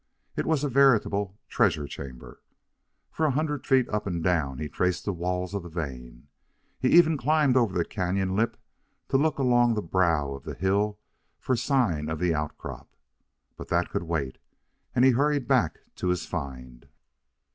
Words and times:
It 0.35 0.47
was 0.47 0.63
a 0.63 0.67
veritable 0.67 1.37
treasure 1.47 1.87
chamber. 1.87 2.41
For 3.11 3.27
a 3.27 3.37
hundred 3.37 3.67
feet 3.67 3.87
up 3.89 4.07
and 4.07 4.23
down 4.23 4.57
he 4.57 4.67
traced 4.67 5.05
the 5.05 5.13
walls 5.13 5.53
of 5.53 5.61
the 5.61 5.69
vein. 5.69 6.27
He 6.79 6.89
even 6.89 7.19
climbed 7.19 7.55
over 7.55 7.77
the 7.77 7.85
canon 7.85 8.35
lip 8.35 8.57
to 9.09 9.17
look 9.17 9.37
along 9.37 9.75
the 9.75 9.81
brow 9.83 10.33
of 10.33 10.43
the 10.43 10.55
hill 10.55 10.97
for 11.37 11.55
signs 11.55 12.09
of 12.09 12.17
the 12.17 12.33
outcrop. 12.33 12.89
But 13.55 13.67
that 13.67 13.91
could 13.91 14.01
wait, 14.01 14.39
and 14.95 15.05
he 15.05 15.11
hurried 15.11 15.47
back 15.47 15.77
to 15.97 16.07
his 16.07 16.25
find. 16.25 16.87